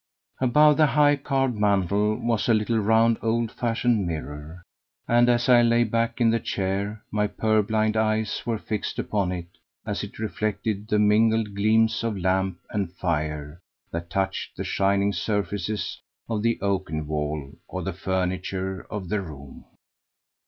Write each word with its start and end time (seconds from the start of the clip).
Above 0.39 0.77
the 0.77 0.87
high 0.87 1.15
carved 1.15 1.53
mantel 1.53 2.15
was 2.15 2.49
a 2.49 2.55
little 2.55 2.79
round 2.79 3.19
old 3.21 3.51
fashioned 3.51 4.07
mirror, 4.07 4.63
and 5.07 5.29
as 5.29 5.47
I 5.47 5.61
lay 5.61 5.83
back 5.83 6.19
in 6.19 6.31
the 6.31 6.39
chair 6.39 7.03
my 7.11 7.27
purblind 7.27 7.95
eyes 7.95 8.41
were 8.43 8.57
fixed 8.57 8.97
upon 8.97 9.31
it 9.31 9.45
as 9.85 10.03
it 10.03 10.17
reflected 10.17 10.87
the 10.87 10.97
mingled 10.97 11.53
gleams 11.53 12.03
of 12.03 12.17
lamp 12.17 12.57
and 12.71 12.91
fire 12.91 13.59
that 13.91 14.09
touched 14.09 14.57
the 14.57 14.63
shining 14.63 15.13
surfaces 15.13 16.01
of 16.27 16.41
the 16.41 16.59
oaken 16.61 17.05
wall 17.05 17.53
or 17.67 17.83
the 17.83 17.93
furniture 17.93 18.87
of 18.89 19.07
the 19.07 19.21
room. 19.21 19.65